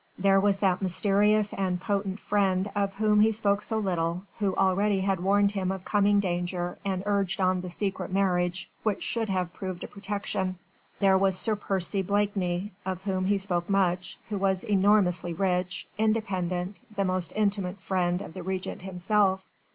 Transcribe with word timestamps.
There 0.17 0.39
was 0.39 0.61
that 0.61 0.81
mysterious 0.81 1.53
and 1.53 1.79
potent 1.79 2.19
friend 2.19 2.71
of 2.73 2.95
whom 2.95 3.19
he 3.19 3.31
spoke 3.31 3.61
so 3.61 3.77
little, 3.77 4.23
who 4.39 4.55
already 4.55 5.01
had 5.01 5.19
warned 5.19 5.51
him 5.51 5.71
of 5.71 5.85
coming 5.85 6.19
danger 6.19 6.79
and 6.83 7.03
urged 7.05 7.39
on 7.39 7.61
the 7.61 7.69
secret 7.69 8.11
marriage 8.11 8.67
which 8.81 9.03
should 9.03 9.29
have 9.29 9.53
proved 9.53 9.83
a 9.83 9.87
protection. 9.87 10.57
There 10.97 11.19
was 11.19 11.37
Sir 11.37 11.55
Percy 11.55 12.01
Blakeney, 12.01 12.71
of 12.83 13.03
whom 13.03 13.25
he 13.25 13.37
spoke 13.37 13.69
much, 13.69 14.17
who 14.29 14.39
was 14.39 14.63
enormously 14.63 15.33
rich, 15.35 15.85
independent, 15.99 16.81
the 16.95 17.05
most 17.05 17.31
intimate 17.35 17.77
friend 17.77 18.21
of 18.23 18.33
the 18.33 18.41
Regent 18.41 18.81
himself. 18.81 19.45